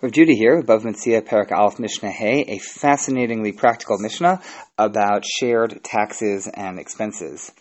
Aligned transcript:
Rav 0.00 0.12
Judy 0.12 0.36
here, 0.36 0.62
Bava 0.62 0.84
Metzia 0.84 1.26
Perak 1.26 1.50
Aleph 1.50 1.80
Mishnah 1.80 2.12
Hay, 2.12 2.42
a 2.42 2.58
fascinatingly 2.58 3.50
practical 3.50 3.98
Mishnah 3.98 4.40
about 4.78 5.24
shared 5.24 5.82
taxes 5.82 6.48
and 6.52 6.78
expenses. 6.78 7.52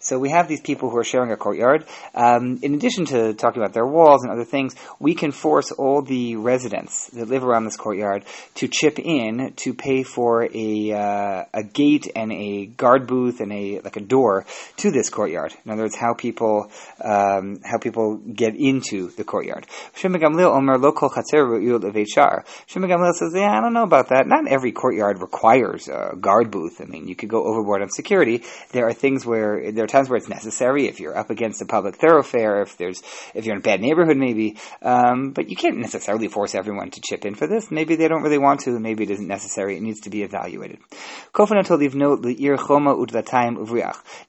So 0.00 0.18
we 0.18 0.28
have 0.28 0.48
these 0.48 0.60
people 0.60 0.90
who 0.90 0.98
are 0.98 1.04
sharing 1.04 1.32
a 1.32 1.36
courtyard. 1.38 1.86
Um, 2.14 2.58
in 2.60 2.74
addition 2.74 3.06
to 3.06 3.32
talking 3.32 3.62
about 3.62 3.72
their 3.72 3.86
walls 3.86 4.22
and 4.22 4.30
other 4.30 4.44
things, 4.44 4.74
we 4.98 5.14
can 5.14 5.32
force 5.32 5.72
all 5.72 6.02
the 6.02 6.36
residents 6.36 7.06
that 7.06 7.28
live 7.28 7.42
around 7.42 7.64
this 7.64 7.78
courtyard 7.78 8.24
to 8.56 8.68
chip 8.68 8.98
in 8.98 9.54
to 9.56 9.72
pay 9.72 10.02
for 10.02 10.46
a 10.54 10.92
uh, 10.92 11.44
a 11.54 11.62
gate 11.62 12.12
and 12.14 12.32
a 12.34 12.66
guard 12.66 13.06
booth 13.06 13.40
and 13.40 13.50
a 13.50 13.80
like 13.80 13.96
a 13.96 14.00
door 14.02 14.44
to 14.76 14.90
this 14.90 15.08
courtyard. 15.08 15.54
In 15.64 15.70
other 15.72 15.84
words, 15.84 15.96
how 15.96 16.12
people 16.12 16.70
um, 17.00 17.60
how 17.64 17.78
people 17.78 18.16
get 18.18 18.56
into 18.56 19.08
the 19.08 19.24
courtyard. 19.24 19.66
Chatzer 22.68 22.84
Gamliel 22.86 23.14
says, 23.14 23.32
yeah, 23.34 23.56
I 23.56 23.62
don't 23.62 23.72
know 23.72 23.81
about 23.82 24.08
that. 24.08 24.26
Not 24.26 24.48
every 24.48 24.72
courtyard 24.72 25.20
requires 25.20 25.88
a 25.88 26.16
guard 26.20 26.50
booth. 26.50 26.80
I 26.80 26.84
mean, 26.84 27.08
you 27.08 27.14
could 27.14 27.28
go 27.28 27.44
overboard 27.44 27.82
on 27.82 27.90
security. 27.90 28.42
There 28.72 28.86
are 28.86 28.92
things 28.92 29.24
where 29.26 29.72
there 29.72 29.84
are 29.84 29.88
times 29.88 30.08
where 30.08 30.16
it's 30.16 30.28
necessary 30.28 30.86
if 30.86 31.00
you're 31.00 31.16
up 31.16 31.30
against 31.30 31.62
a 31.62 31.66
public 31.66 31.96
thoroughfare, 31.96 32.62
if 32.62 32.76
there's 32.76 33.02
if 33.34 33.44
you're 33.44 33.54
in 33.54 33.60
a 33.60 33.62
bad 33.62 33.80
neighborhood, 33.80 34.16
maybe. 34.16 34.56
Um, 34.80 35.32
but 35.32 35.48
you 35.50 35.56
can't 35.56 35.78
necessarily 35.78 36.28
force 36.28 36.54
everyone 36.54 36.90
to 36.90 37.00
chip 37.00 37.24
in 37.24 37.34
for 37.34 37.46
this. 37.46 37.70
Maybe 37.70 37.96
they 37.96 38.08
don't 38.08 38.22
really 38.22 38.38
want 38.38 38.60
to. 38.60 38.78
Maybe 38.78 39.04
it 39.04 39.10
isn't 39.10 39.28
necessary. 39.28 39.76
It 39.76 39.82
needs 39.82 40.00
to 40.00 40.10
be 40.10 40.22
evaluated. 40.22 40.78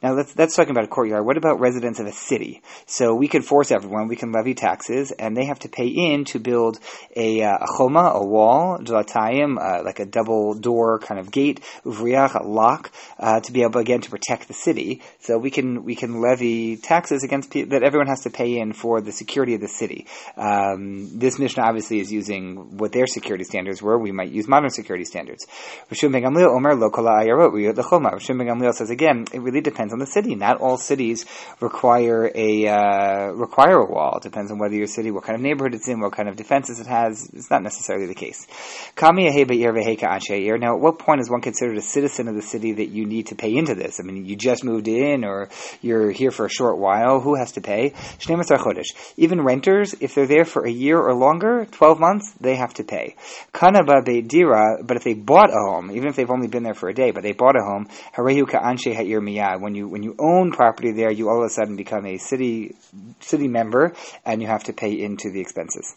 Now 0.02 0.16
that's 0.16 0.34
that's 0.34 0.56
talking 0.56 0.72
about 0.72 0.86
a 0.86 0.88
courtyard. 0.88 1.26
What 1.26 1.38
about 1.38 1.60
residents 1.60 2.00
of 2.00 2.08
a 2.08 2.12
city? 2.12 2.62
So 2.86 3.16
we 3.16 3.28
can 3.28 3.42
force 3.42 3.72
everyone. 3.72 4.08
We 4.08 4.16
can 4.16 4.32
levy 4.32 4.54
taxes, 4.54 5.12
and 5.12 5.36
they 5.36 5.46
have 5.46 5.60
to 5.60 5.70
pay 5.70 5.88
in 5.88 6.26
to 6.26 6.40
build 6.40 6.80
a, 7.16 7.42
uh, 7.44 7.58
a 7.62 7.68
choma, 7.78 8.12
a 8.14 8.26
wall, 8.26 8.78
uh, 9.58 9.82
like 9.84 10.00
a 10.00 10.06
double 10.06 10.54
door 10.54 11.00
kind 11.00 11.20
of 11.20 11.32
gate, 11.32 11.60
uvriach, 11.86 12.34
a 12.40 12.44
lock 12.44 12.92
uh, 13.20 13.40
to 13.40 13.52
be 13.52 13.64
able 13.64 13.80
again 13.80 14.02
to 14.02 14.10
protect 14.10 14.48
the 14.48 14.54
city. 14.54 15.02
So 15.20 15.38
we 15.38 15.52
can 15.52 15.84
we 15.84 15.96
can 15.96 16.22
levy 16.22 16.78
taxes 16.78 17.24
against 17.24 17.52
pe- 17.52 17.64
that 17.64 17.84
everyone 17.84 18.08
has 18.08 18.22
to 18.22 18.30
pay 18.30 18.60
in 18.60 18.74
for 18.74 19.02
the 19.02 19.12
security 19.12 19.56
of 19.56 19.62
the 19.62 19.68
city. 19.68 20.08
Um, 20.38 21.20
this 21.20 21.40
Mishnah 21.40 21.64
obviously 21.64 22.00
is 22.00 22.12
using 22.12 22.78
what 22.78 22.92
their 22.92 23.08
security 23.08 23.44
standards 23.44 23.82
were. 23.82 23.98
We 23.98 24.12
might 24.12 24.32
use 24.32 24.48
modern 24.48 24.70
security 24.70 25.06
standards. 25.06 25.46
Shimon 25.94 26.22
Ben 26.22 26.34
Gamliel 28.48 28.74
says 28.74 28.90
again, 28.90 29.26
it 29.34 29.42
really 29.42 29.62
depends 29.62 29.94
on 29.94 30.00
the 30.00 30.06
city. 30.06 30.36
Not 30.36 30.60
all 30.60 30.78
cities 30.78 31.26
require 31.60 32.32
a 32.34 32.68
uh, 32.68 33.32
require 33.32 33.80
a 33.80 33.86
wall. 33.86 34.18
It 34.18 34.24
depends 34.24 34.52
on 34.52 34.60
whether 34.60 34.76
your 34.76 34.88
city, 34.88 35.12
what 35.12 35.24
kind 35.24 35.36
of 35.36 35.42
neighborhood 35.42 35.74
it's 35.74 35.88
in, 35.88 36.00
what 36.00 36.14
kind 36.14 36.30
of 36.30 36.36
defenses 36.36 36.80
it 36.80 36.88
has. 36.88 37.30
It's 37.34 37.50
not 37.50 37.64
necessarily 37.64 38.08
the 38.08 38.16
case. 38.16 38.48
Now, 40.58 40.76
at 40.76 40.80
what 40.80 41.00
point 41.00 41.22
is 41.22 41.30
one 41.30 41.42
considered 41.42 41.78
a 41.78 41.82
citizen 41.82 42.28
of 42.28 42.36
the 42.36 42.42
city 42.42 42.74
that 42.74 42.90
you 42.90 43.06
need 43.14 43.28
to 43.28 43.36
pay 43.36 43.56
into 43.56 43.76
this. 43.76 44.00
I 44.00 44.04
mean, 44.04 44.26
you 44.26 44.36
just 44.36 44.64
moved 44.64 44.88
in 44.88 45.24
or 45.24 45.50
you're 45.82 46.12
here 46.12 46.32
for 46.32 46.46
a 46.46 46.50
short 46.50 46.78
while. 46.78 47.20
Who 47.20 47.36
has 47.36 47.54
to 47.54 47.62
pay? 47.62 47.94
Even 49.18 49.42
renters, 49.42 49.96
if 50.00 50.16
they're 50.16 50.28
there 50.28 50.46
for 50.46 50.66
a 50.66 50.72
year 50.72 51.00
or 51.00 51.14
longer, 51.14 51.66
12 51.72 52.00
months, 52.00 52.34
they 52.40 52.56
have 52.56 52.74
to 52.76 52.84
pay. 52.84 53.16
Dira, 53.54 54.84
but 54.84 54.98
if 54.98 55.04
they 55.04 55.14
bought 55.14 55.50
a 55.50 55.72
home, 55.72 55.92
even 55.92 56.08
if 56.08 56.16
they've 56.16 56.30
only 56.30 56.48
been 56.48 56.64
there 56.64 56.74
for 56.74 56.90
a 56.90 56.94
day, 56.94 57.12
but 57.12 57.24
they 57.24 57.34
bought 57.34 57.56
a 57.56 57.64
home, 57.64 57.88
when 59.60 59.76
you, 59.76 59.88
when 59.88 60.04
you 60.04 60.16
own 60.20 60.52
property 60.52 60.92
there, 60.92 61.12
you 61.12 61.30
all 61.30 61.40
of 61.40 61.46
a 61.46 61.50
sudden 61.50 61.76
become 61.76 62.06
a 62.06 62.18
city, 62.18 62.76
city 63.20 63.48
member 63.48 63.94
and 64.26 64.42
you 64.42 64.48
have 64.48 64.64
to 64.66 64.74
pay 64.74 64.92
into 65.00 65.32
the 65.32 65.40
expenses. 65.40 65.96